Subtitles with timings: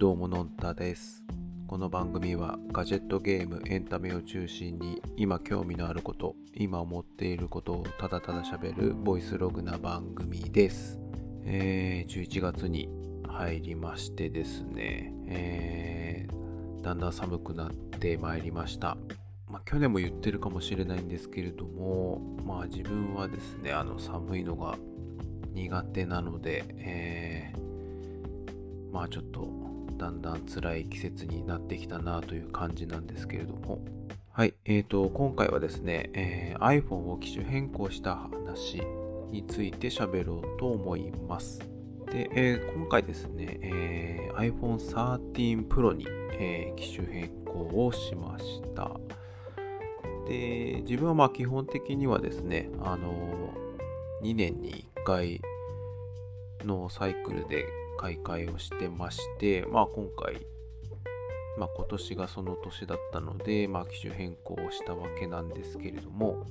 [0.00, 1.22] どうものんたです。
[1.66, 10.98] この番組はガジェットゲームエンタメを中心に今興味のあること今思っていることをただただ喋るボイスログな番組です。
[11.44, 12.88] えー、11月に
[13.28, 18.96] 入りましてですね、えー、だんだん寒くなってまいりました。
[19.50, 24.78] まあ、去年も言ってるかもしれないんですけれども、まあ、自分はですねあの寒いのが
[25.52, 29.59] 苦手なので、えー、まあちょっと
[30.00, 33.80] だんだん辛い季節になってきたなという感じなんですけれども
[34.32, 38.80] はい、えーと、今回はですね、えー、iPhone を機種変更した話
[39.30, 41.58] について喋ろうと思います。
[42.10, 46.06] で、えー、今回ですね、えー、iPhone 13 Pro に、
[46.38, 48.92] え、機種変更をしました。
[50.26, 53.52] で、自分はまあ基本的にはですね、あの
[54.22, 55.42] 2年に1回
[56.64, 57.66] のサイクルで
[58.00, 60.46] 買い替えをしてまして、まあ今回、
[61.58, 66.46] まあ今年がその年だったので、まあ機種変更をしたわけなんですけれども、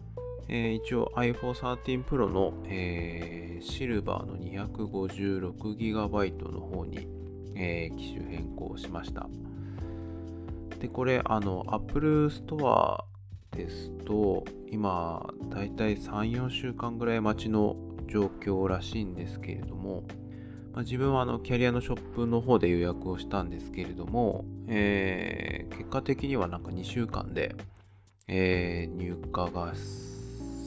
[0.47, 7.07] えー、一応 iPhone 13 Pro の、えー、シルバーの 256GB の方に、
[7.55, 9.27] えー、機種変更しました。
[10.79, 13.05] で、これ、あの、Apple Store
[13.51, 17.75] ですと、今、だいたい3、4週間ぐらい待ちの
[18.07, 20.03] 状況らしいんですけれども、
[20.73, 27.55] まあ、自分はあのキャリアのショップの方で予約をしたんですけれども、えー、結果的にはなんか2週間で、
[28.27, 29.73] えー、入荷が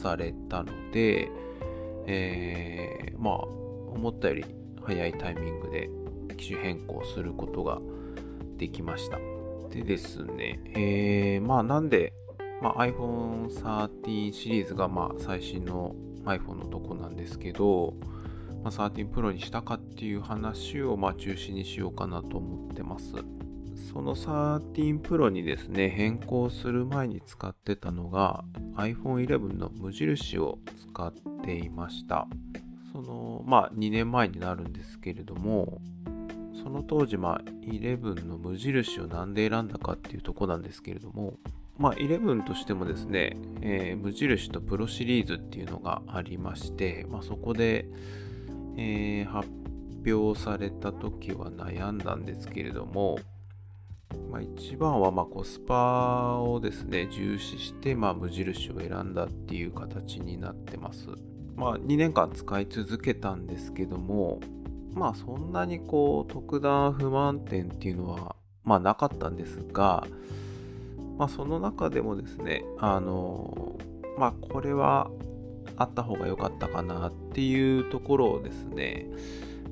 [0.02, 1.30] されたので、
[2.06, 3.34] えー、まあ
[3.94, 4.44] 思ったより
[4.82, 5.88] 早いタイミングで
[6.36, 7.78] 機種変更することが
[8.56, 9.18] できました。
[9.70, 12.12] でですね、えー、まあなんで、
[12.60, 17.94] まあ、iPhone 13シリーズがまあ最新の iPhone のとこなんですけど、
[18.62, 23.12] まあ、13 Pro にしたかっていう話をまあ中心にしようかなと思ってます。
[23.92, 28.44] その13 Pro にですね、変更する前に使ってたのが
[28.76, 30.58] iPhone 11の無印を
[30.92, 31.12] 使っ
[31.44, 32.26] ていました。
[32.92, 35.80] その、まあ2年前になるんですけれども、
[36.62, 41.34] その当時、まあ11の無印をなんで選んだかっていうとこなんですけれども、
[41.78, 47.86] まあ、11としてもですね、えー、無印とプロシリーズっていうのがありまして、まあ、そこで、
[48.76, 49.48] えー、発
[50.06, 53.18] 表された時は悩んだんですけれども、
[54.30, 61.08] まあ、一番はまコスパをですね、重視して、ま、無印を選んだっていう形になってます。
[61.56, 64.40] まあ、2年間使い続けたんですけども、
[64.94, 70.06] まあ、そんなにこう、特段不満点っていうのは、まあ、なかったんですが、
[71.18, 73.78] まあ、その中でもですね、あの、
[74.18, 75.10] まあ、これは
[75.76, 79.06] あった方が良かったかなっていうところをですね、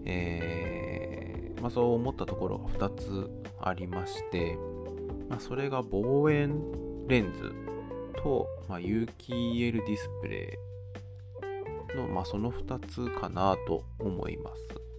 [0.04, 3.30] えー、まあ、そう思ったところが2つ
[3.60, 4.56] ありまして、
[5.28, 6.60] まあ、それが望遠
[7.06, 7.52] レンズ
[8.22, 10.58] と、まあ、有機 EL ディスプレ
[11.94, 14.90] イの、まあ、その2つかなと思います。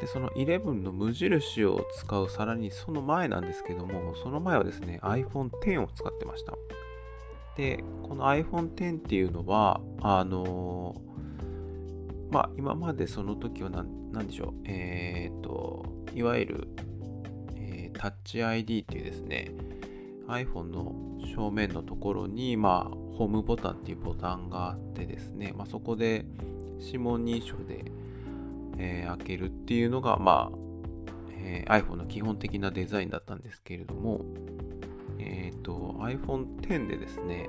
[0.00, 6.54] で、その11の無印を使うさらにその前なんですけども、その前はですね、iPhone X を使ってました。
[7.56, 16.68] で、この iPhone X っていうのは、あのー、まあ、今までその時は何何でしょう、えっ、ー、と、いわゆる、
[17.56, 19.52] えー、Touch ID っていうですね、
[20.28, 20.94] iPhone の
[21.34, 26.24] 正面のところに、まあ、ホームボタンっていうボタンがあってですね、まあ、そこで
[26.80, 27.84] 指紋認証で
[28.80, 30.58] えー、開けるっていうのが、まあ、
[31.38, 34.22] えー、iPhone の基本的なデザインだったんですけれども、
[35.20, 37.48] え、ー、と、iPhone X でですね、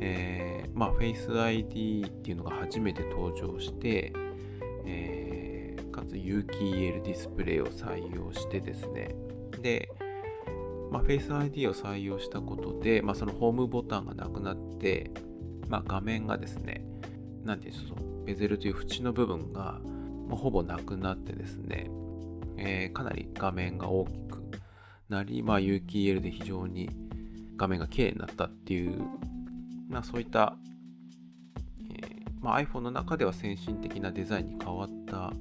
[0.00, 4.12] えー、まあ、Face ID っていうのが初めて登場して、
[4.86, 9.14] えー、かつ有機 EL ディスプレイを採用してですね、
[9.60, 9.88] で、
[10.90, 15.10] まあ、Face ID を採用したことで、まあ、そのホームボタンがなくなって、
[15.68, 16.84] まあ、画面がですね、
[17.44, 19.80] なんていうんですか、ベゼルという縁の部分が、
[20.28, 21.90] まほぼなくなってですね、
[22.58, 24.37] えー、かなり画面が大きく
[25.08, 26.90] なり、まあ、有機 EL で非常に
[27.56, 29.02] 画面が綺麗になったっていう、
[29.88, 30.56] まあ、そういった、
[31.80, 35.32] えー、まあ、iPhone の中では先進的なデザインに変わった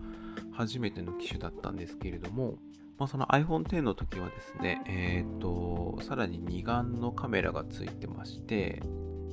[0.51, 2.55] 初めての機種だったんですけれども、
[2.97, 8.81] まあ、その iPhone X の時はですね、え、ー、と、さらに二眼のカメラがついてまして、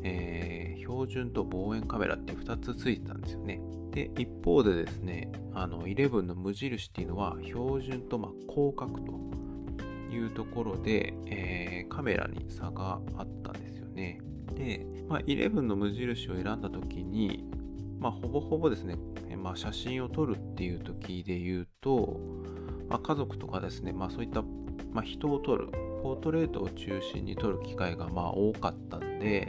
[0.03, 3.61] えー、標準と望遠カメラって2つついてたんですよね。
[3.91, 9.44] で、一方でですね、あの、11の無印っていうのは、標準とま広角と
[10.11, 14.21] いうところで、えー、カメラに差があったんですよね。
[14.55, 17.45] で、まあ、11の無印を選んだ時に、
[17.99, 18.97] まあ、ほぼほぼですね、
[19.37, 22.21] まあ、写真を撮るっていう時で言うと、
[22.89, 24.43] まあ、家族とかですね、まあ、そういった、
[24.93, 25.69] まあ、人を撮る、
[26.03, 29.49] ポートレートを中心に撮る機会がまあ多かったんで、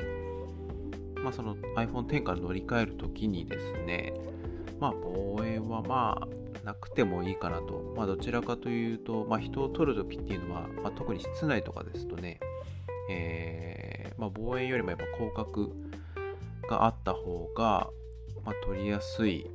[1.22, 4.14] まあ、その iPhone X から乗り換えるときにですね、
[4.80, 6.28] まあ、望遠はまあ
[6.66, 12.40] なくてもいいかなと、まあ、どちらかというと、まあ、人を撮るときっていうのは、まあ、特に室内とかですとね、
[13.10, 15.72] えーま、望遠よりもやっぱ広角
[16.68, 17.90] があった方が、
[18.44, 19.46] まあ、撮りやすい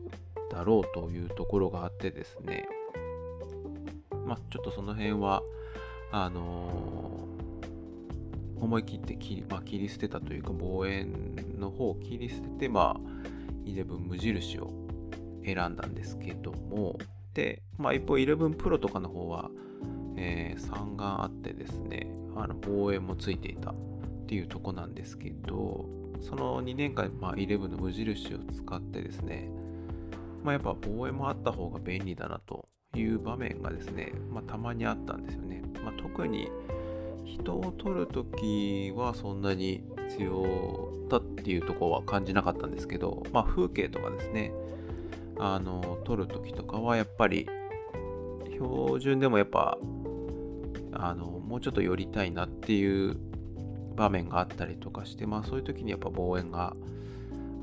[0.53, 2.69] だろうというところがあってですね、
[4.25, 5.43] ま、ちょっとその辺は、
[6.13, 13.01] あのー、思い切って切り,、ま、切り捨てたというか、望遠の方を切り捨てて、まあ、
[13.65, 14.80] 11無印を
[15.45, 16.99] 選んだんですけども、
[17.35, 19.51] で、まあ、一方11 Pro とかの方は、
[20.17, 23.75] えー、3眼あってですね、あの望遠もついていたっ
[24.27, 25.89] ていうとこなんですけど、
[26.21, 29.51] その2年間、まあ、11の無印を使ってですね、
[30.43, 35.63] まあ、やっぱ望遠もあった方が便利だなという場面がですね、まあ、たまにあったんですよね。
[35.85, 36.51] まあ、特に
[37.25, 44.53] 人を撮るときはそんなに必要だっていうところは感じなかったんですけど、まあ、風景とかですね、
[45.43, 47.49] あの撮るときとかはやっぱり
[48.53, 49.79] 標準でもやっぱ
[50.93, 53.17] あのもうちょっと寄りたいなっていう
[53.97, 56.75] 場面があったりとかして、まあそういう時にやっぱ望遠が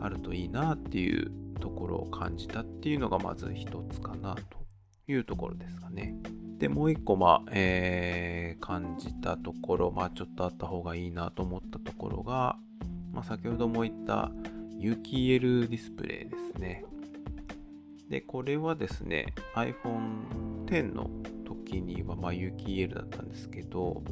[0.01, 4.41] あるといいなっていうところを感じたっていうのがまず一つかなと
[5.07, 6.15] いうところですかね。
[6.57, 12.57] で、もう一個、まあ、えー、感じたところ、まあちょっとあった方がいいなと思ったところが、
[13.12, 14.31] まあ先ほども言った
[14.80, 16.83] 有機 EL ディスプレイですね。
[18.09, 21.09] で、これはですね、iPhone X の
[21.45, 24.04] 時には、まあ、有機 EL だったんですけど、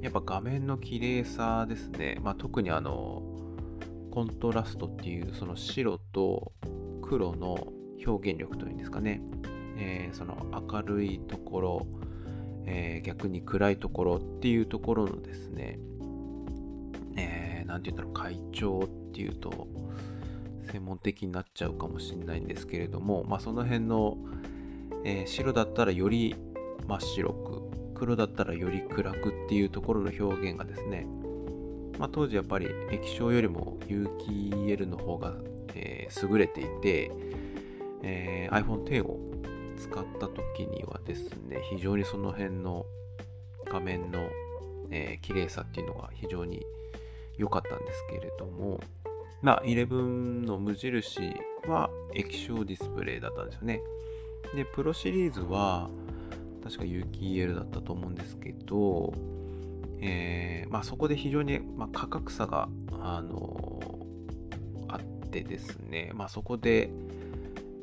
[0.00, 3.22] やっぱ画面の綺麗さですね、まあ、特にあの
[4.10, 6.52] コントラストっていうその白と
[7.02, 7.68] 黒の
[8.06, 9.22] 表現力というんですかね、
[9.78, 11.86] えー、その明るいところ、
[12.66, 15.78] えー、逆に暗いところっていうところのですね、
[17.16, 19.66] えー、て言うんだろう、会長っていうと
[20.64, 24.16] 専門的になっちゃうかもしれないんですけれども、まあ、その辺の、
[25.04, 26.34] えー、白だったらより
[26.86, 27.62] 真っ白く
[27.94, 31.06] 黒だったらより暗くっていうところの表現がですね、
[31.98, 35.34] まあ、当時やっぱり液晶よりも有機 EL の方が、
[35.74, 37.10] えー、優れていて、
[38.02, 39.18] えー、iPhone X を
[39.76, 42.86] 使った時にはですね、非常にその辺の
[43.66, 44.28] 画面の、
[44.90, 46.64] えー、綺麗さっていうのが非常に
[47.36, 48.80] 良かったんですけれども、
[49.44, 51.20] まあ、11の無印
[51.68, 53.82] は液晶ディスプレイだったんですよね。
[54.54, 55.90] で、プロシリーズは、
[56.62, 59.12] 確か有機 EL だったと思うんですけど、
[60.00, 62.70] えー、まあ、そこで非常に、まあ、価格差が、
[63.02, 66.88] あのー、あってですね、まあ、そこで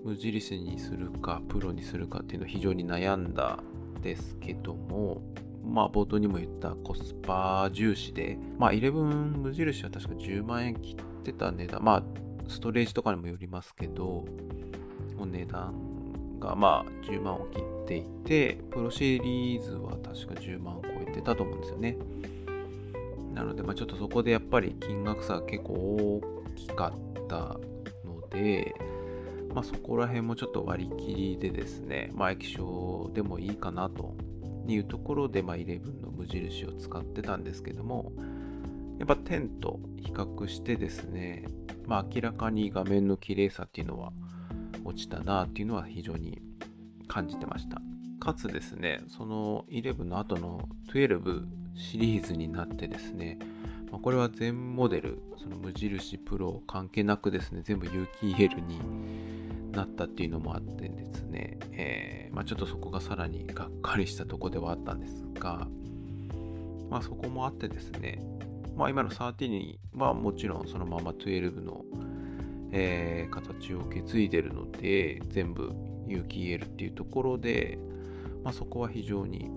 [0.04, 3.60] 無印にするかプロにするかっていうのを非常に悩んだ
[4.02, 5.22] ですけども、
[5.64, 12.03] まあ、冒頭にも言ったコスパ重視で、まあ、11無印は確か10万円切ってた値段、まあ、
[12.50, 14.25] ストレージとかにもよりますけど、
[15.18, 15.73] お値段
[16.39, 21.97] がまあ10万を切っていて、プロシリーズは確か10万を超えてたと思うんですよね。
[23.33, 26.21] なので、まあ、ちょっとそこでやっぱり金額差が結構大
[26.56, 27.59] きかった
[28.06, 28.75] ので、
[29.53, 34.16] まあ、そこら辺もちょっと割り切りでですね、まあ、液晶でもいいかなと
[34.68, 38.11] いうところで、まあ、11の無印を使ってたんですけども、
[39.02, 41.48] やっぱ10と比較してですね、
[41.88, 44.14] まあ、明らかに画面の綺麗さっていうのは
[44.86, 46.40] 落ちたなっていうのは非常に
[47.08, 47.81] 感じてました。
[48.20, 53.40] かつですね、その11の後の12シリーズになってですね、
[53.92, 65.68] ま、これは全モデル、その無印プロ関係なくですね、全部有機 EL になったっていうのもあってですね、えー、まあ、ちょっとそこがさらにがっかりしたとこではあったんですが、
[66.92, 68.22] まあ、そこもあってですね、
[68.81, 71.85] まあ、今の13はもちろんそのまま12の、
[72.71, 75.71] えー、形を受け継いでるので、全部
[76.07, 77.78] 有機 EL っていうところで、
[78.44, 79.52] まあ、そこは非常に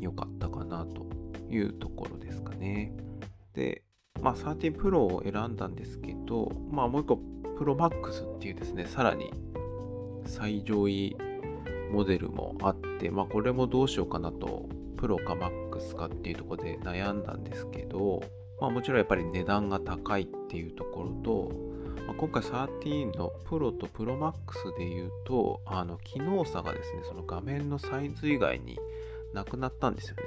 [0.00, 1.06] 良かったかなと
[1.50, 2.94] いうところですかね。
[3.52, 3.82] で、
[4.22, 7.20] まあ、13 Pro を選んだんですけど、まあ、もう一個
[7.58, 9.30] Pro Max っていうですね、さらに
[10.24, 11.14] 最上位
[11.92, 14.66] モデルもあって、まあ、これもどうしようかなと、
[15.02, 18.22] プロか Max かっていうとこで悩んだんですけど、
[18.60, 21.52] まあ、もちろんやっぱり値段が高いっていうところと、
[22.06, 28.78] まあ、今回13のプロとプロマックスで言うと、あの機能差がですね、その画面のサイズ以外に
[29.34, 30.22] なくなったんですよね。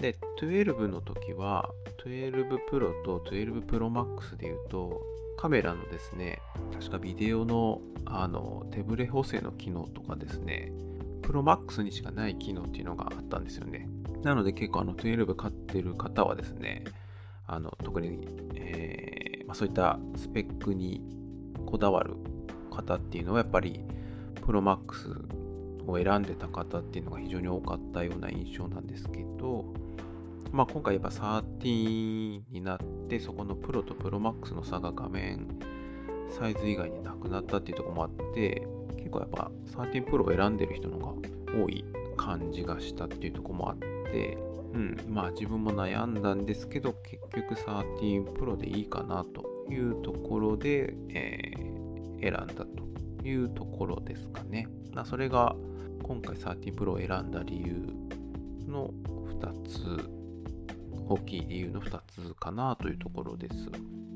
[0.00, 1.68] で、12の時は、
[2.04, 5.02] 12プロと12プロマックスで言うと、
[5.36, 6.38] カメラのですね、
[6.72, 10.70] 確かビデオのあの手ブレ補正の機能とかですね、
[11.26, 13.88] Pro Max にしかない機能っていうのがあったんですよね。
[14.22, 16.84] なので結構あの12買ってる方はですね、
[17.48, 21.02] あの特に、えーまあ、そういったスペックに
[21.66, 22.14] こだわる
[22.70, 23.84] 方っていうのはやっぱり
[24.36, 25.26] Pro Max
[25.90, 29.64] を選んでた方っていうのが非常に多かったような印象なんですけど、
[30.52, 32.78] まあ、今回やっぱ13になっ
[33.08, 35.48] てそこのプロとプロマックスの差が画面
[36.30, 41.12] サイズ以外になくなったっていうとこもあって結構やっぱ13プロを選んでる人のが
[41.58, 41.84] 多い
[42.16, 44.38] 感じがしたっていうとこもあって
[44.74, 54.68] うんまあ自分も悩んだんですけど結局13プロでいいかなというところで、えー、選んだというところですかね。
[55.04, 55.56] それが
[56.02, 57.92] 今回13プロを選んだ理由
[58.66, 58.90] の
[59.40, 60.10] 2つ
[61.08, 63.70] 大きい理由の2つかなというところです。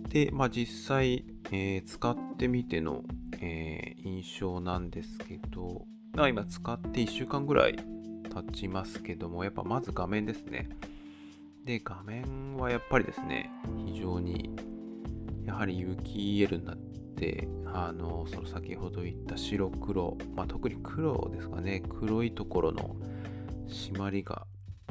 [0.09, 3.03] で、まあ、実際、えー、使ってみての、
[3.41, 10.69] えー、印象なんですけど、まあ、今使って1週間ぐらい経ちますけども、やっぱまず画面ですね。
[11.65, 13.51] で、画面はやっぱりですね、
[13.87, 14.51] 非常に
[15.45, 22.97] やはり有機 EL になって、あの、その先ほど言った白黒、まあ、特に黒ですかね、黒いところの
[23.69, 24.47] 締まりが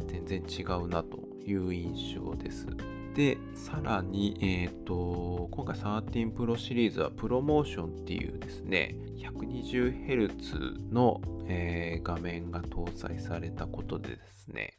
[0.07, 2.67] 全然違うなという印象です。
[3.15, 14.77] で、さらに、えっ、ー、と、今回13 Pro シリーズはプロモーションっていうですね、120Hz の、えー、画面が搭載されたことでですね、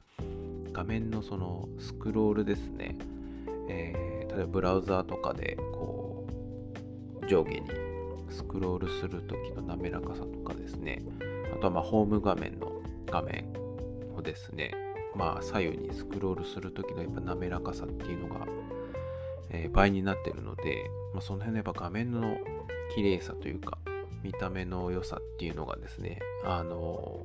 [0.72, 2.96] 画面のそのスクロールですね、
[3.68, 6.26] えー、例えばブラウザーとかでこ
[7.22, 7.62] う上下に
[8.30, 11.02] スクロールするときの滑らかさとかですね、
[11.52, 12.72] あとはまホーム画面の
[13.06, 13.52] 画面
[14.14, 14.72] をですね、
[15.14, 18.46] まあ、左右にスクロールするときのやっぱ滑らかさっていうのが、
[19.50, 22.36] えー、倍になってるので、まあ、その辺のやっぱ画面の
[22.94, 23.78] 綺麗さというか、
[24.22, 27.20] 見た目の良さっていうのがですね、あの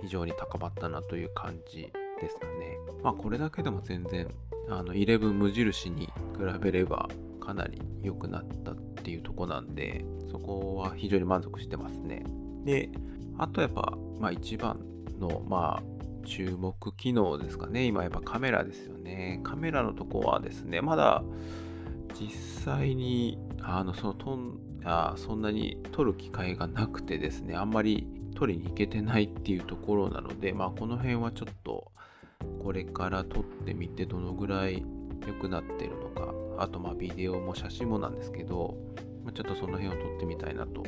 [0.00, 2.78] ー、非常に高まったなという感じですかね。
[3.02, 4.28] まあ、これだけでも全然、
[4.68, 6.12] あの、11無印に比
[6.60, 7.08] べれば
[7.40, 12.24] かなり良くなったっていうとこなんで、そこは非常に満足してますね。
[12.64, 12.90] で、
[13.38, 14.78] あとやっぱ、まあ一番
[15.18, 15.82] の、まあ、
[16.24, 17.84] 注目機能ですかね。
[17.84, 19.40] 今やっぱカメラですよね。
[19.44, 21.22] カメラのとこはですね、まだ
[22.18, 22.30] 実
[22.64, 31.92] 際にあのそのとんあそんなに撮る機会がなくてですね、あんまり撮りに行けてないっていうところなので、まあこの辺はちょっと
[32.62, 34.84] これから撮ってみてどのぐらい
[35.26, 38.76] 良くなってるのか、あとまあビデオも写真もなんですけど、
[39.34, 40.82] ちょっとその辺を撮ってみたいなと。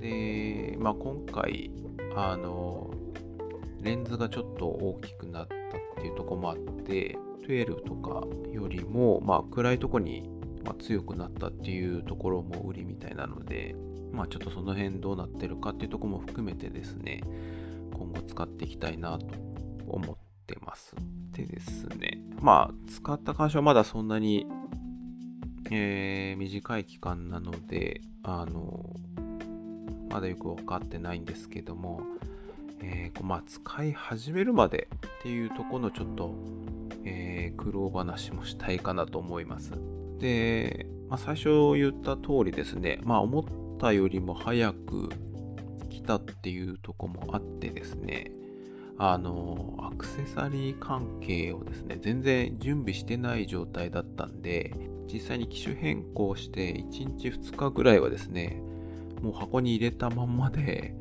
[0.00, 1.70] で、まあ今回、
[2.16, 2.90] あの、
[3.82, 5.58] レンズがちょっと大きくなったっ
[6.00, 7.16] ていうとこもあって、
[7.46, 10.28] 12とかよりも、まあ、暗いとこに、
[10.64, 13.74] ま強くなったっていうところも売りみたいなので、
[14.12, 17.22] まあ、ちょっとその辺どうなってるかっていうとこも含めてですね、
[17.94, 19.26] 今後使っていきたいなと
[19.86, 20.16] 思っ
[20.46, 20.94] てます。
[21.32, 24.46] でですね、まあ、使った感触はまだそんなに、
[25.70, 28.94] えー、短い期間なので、あの、
[30.10, 32.00] まだよくわかってないんですけども、
[32.80, 36.34] えー、まあ、使い始めるまでっていうところのちょっと、
[37.04, 39.72] えー、苦労話もしたいかなと思います。
[40.18, 43.44] で、まあ、最初言った通りですね、まあ、思っ
[43.78, 45.08] たよりも早く
[45.88, 48.32] 来たっていうとこもあってですね、
[48.98, 54.74] あの、アクセサリー関係をですね、全然準備してない状態だったんで、
[55.12, 58.60] 実際に機種変更して1日2日ぐらいはですね、
[59.22, 60.94] もう箱に入れたまんまで、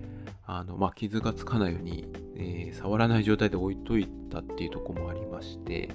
[0.47, 5.89] あの、まあ、傷がつかないように、えー、触らない状態で置いといたっていうとこもありまして、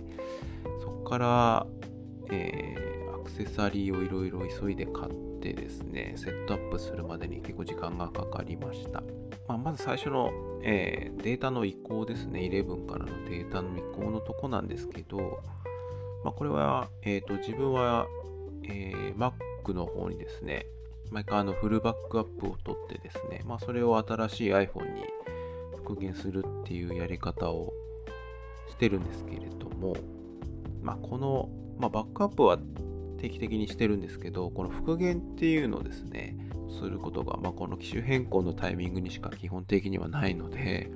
[0.82, 1.66] そこから、
[2.30, 9.02] えー、アクセサリーをいろいろ急いで買ってですね、セットアップするまでに結構時間がかかりました。
[9.48, 10.30] まあ、まず最初の、
[10.62, 15.42] えー、データの移行ですね、11からのデータの移行のとこなんですけど、
[16.24, 18.06] まあ、これは、えーと、自分は、
[18.64, 20.66] えー、Mac の方にですね、
[21.12, 25.04] 毎回あのフルバックアップを取ってですね、まあ、それを新しい iPhone に
[25.76, 27.72] 復元するっていうやり方を
[28.70, 29.94] してるんですけれども、
[30.80, 32.58] まあ、この、まあ、バックアップは
[33.18, 36.34] 定期的にしてるんですけど、この復元っていうのをですね、
[36.80, 40.90] することが、まあ、この機種変更のタイミングにしか基本的にはないので、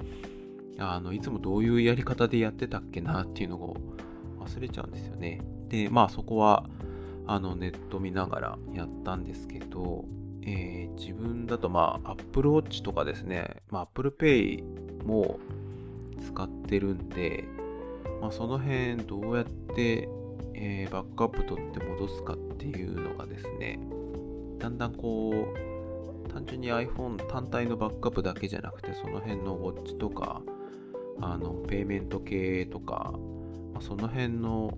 [0.78, 3.76] あのいつもどういうやり方でやってたっけなっていうのを
[4.40, 5.40] 忘れちゃうんですよね。
[5.68, 6.64] で、まあそこは
[7.26, 10.04] あのネット見ながらやったんですけど、
[10.42, 14.62] えー、自分だとまあ Apple Watch とかですね、まあ、Apple Pay
[15.04, 15.38] も
[16.24, 17.44] 使ってるんで、
[18.20, 20.08] まあ、その辺どうやって、
[20.54, 23.78] えー、バックアップ取って戻すかっていうのがですね、
[24.58, 30.42] だんだんこう単純に iPhone 単体のバックアップだけじゃなくてその辺のウォッチとか
[31.20, 33.14] あのペイメント系とか、
[33.72, 34.76] まあ、その辺の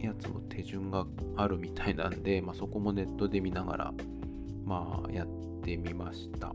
[0.00, 3.94] やつも手順があるみたいなんで、まあ、そこもネットで見ながら、
[4.64, 5.28] まあ、やっ
[5.62, 6.52] てみました。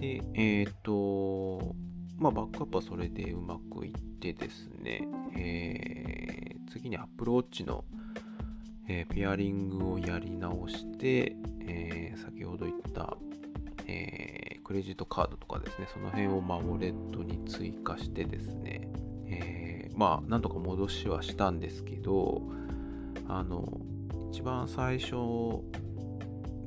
[0.00, 1.74] で、えっ、ー、と、
[2.18, 7.84] まあ、バックアップはそれでうまくいってですね、えー、次に Apple Watch の、
[8.88, 13.16] えー、ペアリングをやり直して、えー、先ほど言った、
[13.86, 18.88] え、クレジットカードとかですね、その辺をまあウォレットに追加してですね、
[19.26, 22.42] え、まあ、なんとか戻しはしたんですけど、
[23.28, 23.80] あの、
[24.32, 25.12] 一番最初、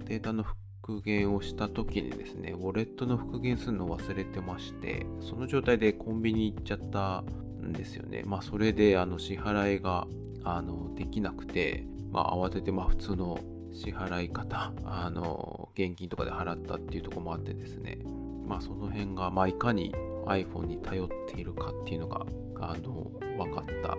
[0.05, 7.21] データの復元をした時にですね、ウォレットの復元するのを忘れてまして、その状態でコンビニ行っちゃった
[7.61, 8.23] んですよね。
[8.25, 10.07] まあ、それで、あの、支払いが、
[10.43, 13.39] あの、できなくて、まあ、慌てて、まあ、普通の
[13.71, 17.99] 支払い方、あの、現金とかで払ったっていうところもあってですね、
[18.47, 19.93] まあ、その辺が、まあ、いかに
[20.25, 22.25] iPhone に頼っているかっていうのが、
[22.59, 23.95] あの、分かった、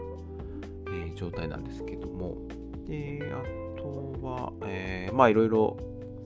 [1.14, 2.36] 状態なんですけども、
[2.86, 5.76] で、あとは、えー、まあ、いろいろ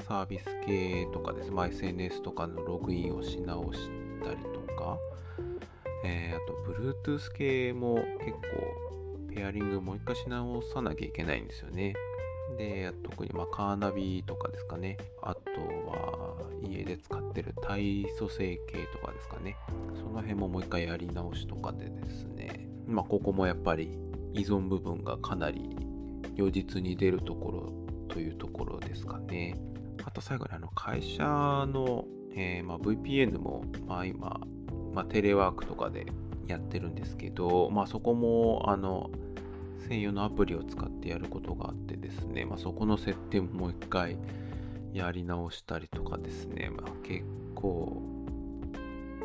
[0.07, 3.89] サービス系とかですね、まあ、SNS とかのログインをし直し
[4.23, 4.99] たりとか、
[6.05, 8.85] えー、あと、Bluetooth 系も結構、
[9.35, 11.95] ペアリングもう一回し直さなきゃいけないんですよね。
[12.57, 14.97] で、特にまカーナビとかですかね。
[15.23, 15.41] あと
[15.91, 19.57] は家で使ってる体組成系とかですかね。
[19.97, 22.69] その辺ももう一回やり直しとかでですね。
[22.87, 23.99] まあここもやっぱり
[24.35, 25.77] 依存部分がかなり
[26.37, 27.73] 如実に出るところ
[28.09, 29.57] というところですかね。
[30.05, 34.41] あと最後にあの会社の、えー、まあ、VPN も、まあ、今、
[34.93, 36.07] まあ、テレワークとかで
[36.47, 39.11] やってるんですけど、まあ、そこもあの
[39.89, 44.19] 専用のアプリを使ってやることがあってですね、まあ、そこの設定ももう一回
[44.93, 47.25] やり直したりとかですね、まあ、結
[47.55, 48.03] 構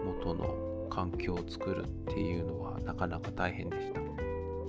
[0.06, 4.09] 元の環境を作るっていうのはなかなか大変でした。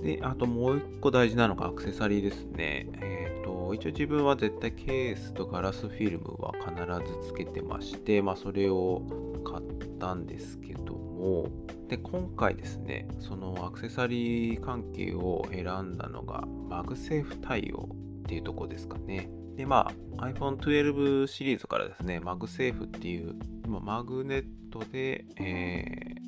[0.01, 2.87] で、あともう一個大事なのがアクセサリーですね。
[3.01, 9.03] えっ、ー、と、一応自分は絶対ケースとガラスフィルムは必ずつけてまして、まあそれを
[9.43, 11.47] 買ったんですけども、
[11.87, 17.89] で、今回ですね、そのアクセサリー関係を選んだのが、 MagSafe 対応
[18.23, 19.29] っていうとこですかね。
[19.55, 23.35] で、まあ iPhone 12シリーズからですね、 MagSafe っていう、
[23.67, 26.20] マグネットで、えー、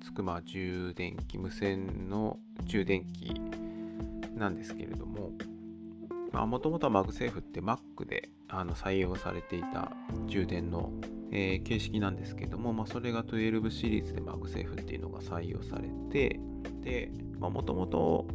[0.00, 3.40] つくま充電器、無線の充電器
[4.36, 5.32] なんですけれども、
[6.32, 9.92] もともとはマグセーフって Mac であの採用されていた
[10.26, 10.92] 充電の、
[11.32, 16.40] えー、形式なんですけども、まあ、それが12シリーズで MagSafe っていうのが採用されて、
[16.82, 18.26] で、もともと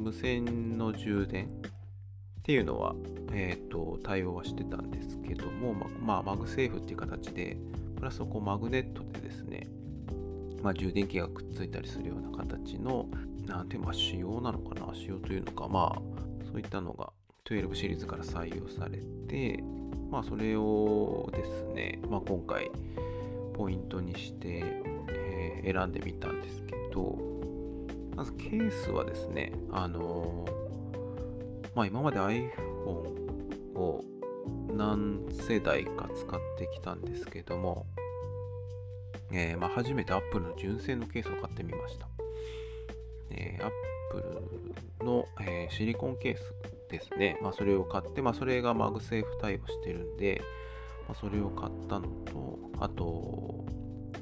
[0.00, 1.50] 無線の充電っ
[2.42, 2.94] ていうのは、
[3.32, 7.56] えーと、対応はしてたんですけども、ままあ、 MagSafe っていう形で、
[7.96, 9.66] プラスこうマグネットでですね、
[10.64, 13.06] まあ、充電器がくっついたりするような形の、
[13.46, 17.12] なんていう、まあ、仕様なのかな、仕様というのか、まあ、そういったのが
[17.44, 19.62] 12シリーズから採用されて、
[20.10, 22.70] まあ、それをですね、まあ、今回、
[23.52, 24.64] ポイントにして、
[25.08, 27.18] えー、選んでみたんですけど、
[28.16, 32.88] まずケースはですね、あのー、まあ、今まで iPhone
[33.78, 34.02] を
[34.74, 37.84] 何世代か使ってきたんですけども、
[39.36, 42.06] えー、まあ、初めて Apple の純正のケースを買ってみました。
[43.30, 43.66] えー、
[44.16, 46.54] Apple の、えー、シリコンケース
[46.88, 47.36] ですね。
[47.42, 50.40] まあ、それを買って、まあ、それが MagSafe 対応してるんで、
[51.08, 53.66] まあ、それを買ったのと、あと、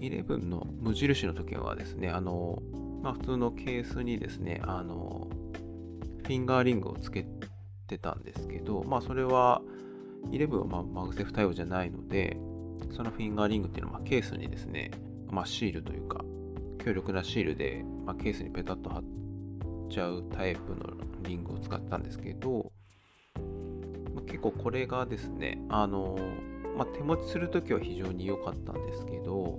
[0.01, 2.63] 11の無印の時はですね、あの、
[3.03, 5.29] まあ、普通のケースにですね、あの、
[6.23, 7.27] フィンガーリングをつけ
[7.87, 9.61] てたんですけど、まあ、それは、
[10.31, 12.39] 11は MagSafe 対応じゃないので、
[12.93, 14.91] そのフィンガーリングっていうのはケースにですね、
[15.31, 16.25] まあ、シールというか、
[16.79, 19.03] 強力なシールで、まあ、ケースにペタッと貼っ
[19.91, 22.71] ちゃうタイプのリングを使ったんですけど、
[24.15, 26.19] まあ、結構これがですね、あの
[26.77, 29.59] まあ、手持ちするときは非常に良かったんですけど、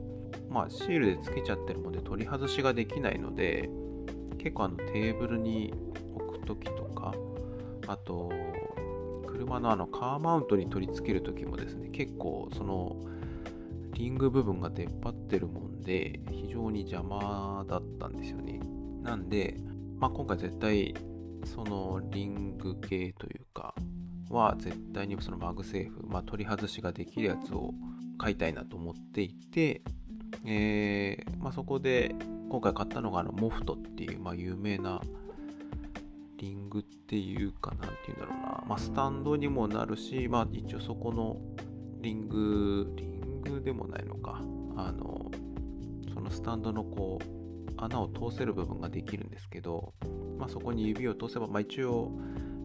[0.49, 3.69] まあ、シールで付けちゃってるので取り外しができないので、
[4.37, 5.73] 結構あのテーブルに
[6.15, 7.13] 置くときとか、
[7.87, 8.31] あと、
[9.25, 12.95] 車のあのカーマウントに取り付けるときもですね、結構その
[13.93, 18.59] リング部分が出っ張ってるもんで、非常に邪魔だったんですよね。
[19.01, 19.57] なんで、
[19.99, 20.93] まあ、今回絶対
[21.45, 23.75] そのリング系というか
[24.29, 27.71] は絶対にその MagSafe、まあ、取り外しができるやつを
[28.17, 29.81] 買いたいなと思っていて、
[30.45, 32.15] えーまあ、そこで
[32.49, 35.01] 今回買ったのがあの MOFT っていう、まあ、有名な
[36.37, 41.37] リングっていうかなんていうんだろうな、まあ、スタンドにもなるし、まあ、一応そこの
[42.01, 43.12] リングリ
[43.43, 44.41] でもないのか。
[44.75, 45.31] あの
[46.13, 49.93] そのスタンドのこう穴を通せる部分ができるんですけど、
[50.37, 52.11] まあ、そこに指を通せば、まあ、一応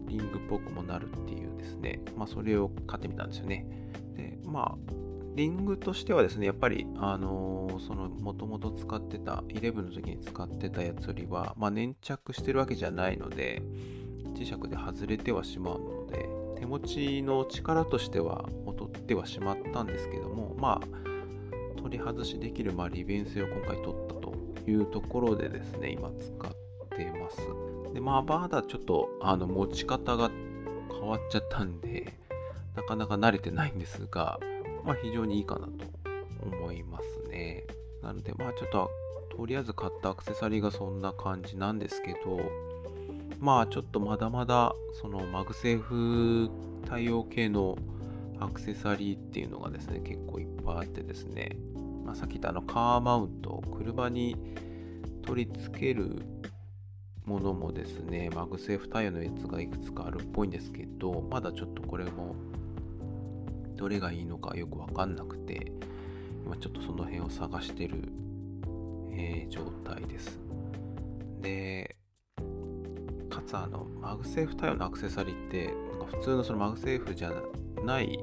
[0.07, 3.65] リングっぽくもなるっていうですね、まあ、それを買ってみたんですよね。
[4.15, 4.93] でまあ
[5.35, 13.61] リングとしてはですね、やっぱり、あのー、その、もともと使ってた、11の時に使ってたやつよりは、まあ、粘着してるわけじゃないので、
[14.33, 15.98] 磁石で外れてはしまうの、
[16.69, 24.33] 持ちの力としては劣ってはしまったんですけども、まあ、取り外しできる、まあ、利便性を今回取ったと
[24.67, 26.51] いうところでですね、今使っ
[26.95, 27.37] てます。
[27.93, 30.29] で、まあ、まだちょっと、あの、持ち方が
[30.91, 32.13] 変わっちゃったんで、
[32.75, 34.39] なかなか慣れてないんですが、
[34.85, 35.71] まあ、非常にいいかなと
[36.43, 37.65] 思いますね。
[38.03, 38.89] なので、まあちょっと、
[39.35, 42.39] とりあえず買ったアクセサリーがそんな感じなんですけど、
[43.39, 46.49] まあちょっとまだまだ、その MagSafe
[46.85, 47.77] 対応系の
[48.39, 51.57] アクセサリーっていうのがですね、結構いっぱいあってですね、
[52.05, 54.35] まあ、さっき言ったあのカーマウント、車に
[55.25, 56.21] 取り付ける
[57.25, 62.35] ものもですね、 MagSafe 対応のやつがいくつかあるっぽいんですけど、まだちょっとこれも
[63.75, 65.71] どれがいいのかよくわかんなくて、
[66.45, 68.09] 今ちょっとその辺を探してる、
[69.11, 70.39] えー、状態です。
[71.41, 71.98] で、
[73.49, 77.33] かつあの、 MagSafe 対応のアクセサリーって、なんか普通のその MagSafe じゃ
[77.83, 78.19] ない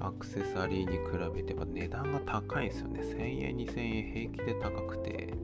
[0.00, 3.00] アクセサリーに比べて値段が高いんですよね。
[3.00, 5.34] 1000円、2000円平気で高くて、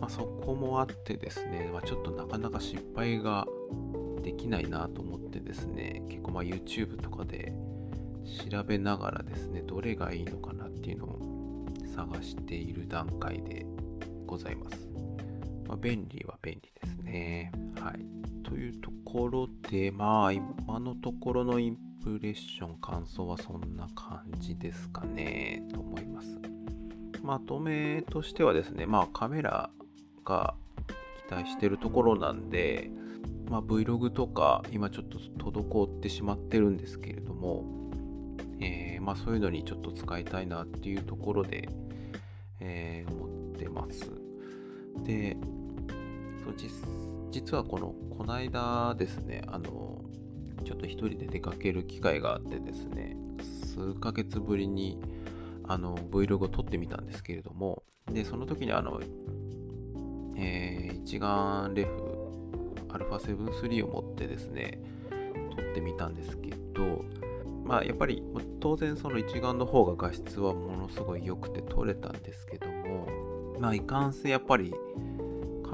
[0.00, 3.46] まあ、そこもあってですね、まあ、ちょっとなかなか失敗が
[4.22, 7.52] できないなと思ってですね、結構まあ YouTube とかで
[8.50, 13.64] 調べながらですね、どれがいいのかなっていうのを探している段階で
[14.26, 14.88] ございます。
[15.68, 17.52] まあ、便利は便利ですね。
[17.84, 18.06] はい。
[18.42, 26.40] というところで、まあ、今のところのインプレッション、感想はそんな感じですかね、と思います。
[27.22, 29.68] まとめとしてはですね、まあ、カメラ
[30.24, 30.54] が
[31.28, 32.90] 期待してるところなんで、
[33.50, 35.18] まあ、Vlog とか今ちょっと
[35.50, 37.66] 滞ってしまってるんですけれども、
[38.60, 41.68] えー、まあ、そういうのにちょっと使いたいなっていうところで、
[42.60, 44.10] えー、思ってます。
[45.04, 45.36] で、
[46.42, 46.70] そう実
[47.34, 50.04] 実はこの、この間ですね、あの、
[50.64, 53.16] ちょっと一人で出かける機会があってですね、
[53.74, 55.00] 数ヶ月ぶりに
[55.64, 59.00] あの Vlog を撮ってみたんですけれども、で、その時にあの、
[60.36, 61.90] えー、一眼レフ
[62.86, 64.78] α7-3 を持ってですね、
[65.56, 67.04] 撮ってみたんですけど、
[67.64, 68.22] まあやっぱり
[68.60, 74.74] 当然その一眼の方が画質はものすごい良くて撮れたんですけどもまあいかんせんやっぱり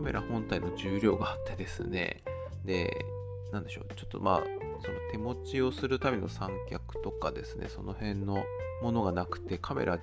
[0.00, 2.22] カメラ本体の重量があってですね。
[2.64, 3.04] で
[3.52, 3.94] なんでしょう。
[3.94, 4.42] ちょっとまあ
[4.82, 7.68] その手持ちをするための三脚とかですね。
[7.68, 8.42] その辺の
[8.80, 9.98] ものがなくてカメラ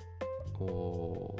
[0.60, 1.36] を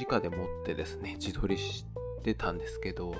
[0.00, 1.86] 直で持ってですね自撮りし
[2.22, 3.16] てたんですけど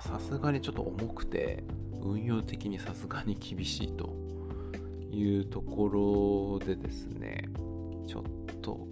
[0.00, 1.64] さすがにちょっと重くて
[2.02, 4.14] 運用的にさすがに厳しいと
[5.10, 7.48] いうところでですね、
[8.06, 8.86] ちょっと、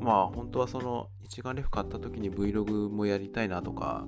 [0.00, 4.06] まあ本当はその一眼レフ買った時に Vlog もやりたいなとか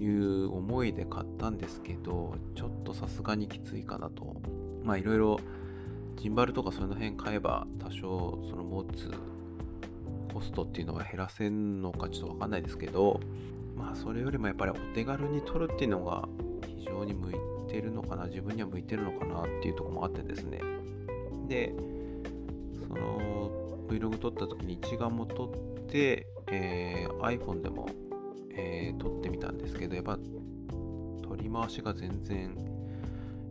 [0.00, 4.36] いう思いで買ったんですけど、ちょっとさすがにきついかなと。
[4.82, 5.40] まあいろいろ
[6.16, 9.10] ジンバルとかその辺買えば多少その持つ
[10.32, 13.20] コストっていうのは減らせんのかちょっとわかんないですけど、
[13.76, 16.28] まあそれよりもやっぱりお手軽に撮るっていうのが
[16.66, 17.34] 非常に向い
[17.70, 20.60] てるのかな自分には向いてるのかなっていうとこもあってですね
[21.48, 21.72] で
[22.80, 23.50] その
[23.88, 27.88] Vlog 撮った時に一眼も撮って、えー、iPhone でも、
[28.50, 30.18] えー、撮ってみたんですけどやっぱ
[31.22, 32.56] 撮り回しが全然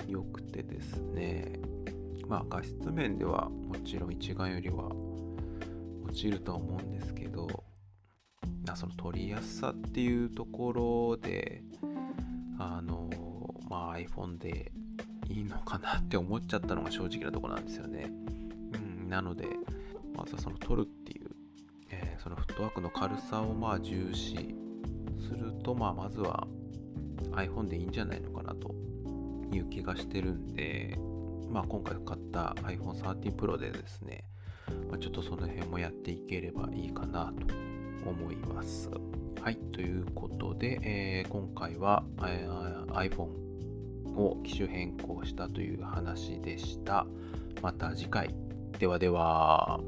[0.08, 1.60] 良くてですね
[2.28, 4.92] まあ画質面ではもちろん一眼よりは
[6.06, 7.48] 落ちるとは思うんですけど
[8.76, 11.64] その撮りやすさっていうところで
[12.60, 13.10] あの
[13.70, 14.72] まあ iPhone で
[15.30, 18.10] いいのかなって思っちゃったのが正直なとこなんですよね。
[18.74, 19.46] うん、なので、
[20.16, 21.30] まずはその撮るっていう、
[21.92, 24.56] えー、そのフットワークの軽さをまあ重視
[25.30, 26.48] すると、まあまずは
[27.32, 28.74] iPhone でいいんじゃないのかなと
[29.54, 30.98] いう気がしてるんで、
[31.50, 34.24] まあ今回買った iPhone 13 Pro でですね、
[34.90, 38.90] まあ、ちょっとその辺もやっていければいいかなと思います。
[39.42, 43.30] はい、ということで、えー、今回は、iPhone
[44.16, 47.06] を機種変更したという話でした。
[47.62, 48.36] また次回。
[48.80, 49.80] ではでは。